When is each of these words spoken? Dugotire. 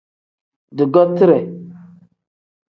Dugotire. 0.77 1.39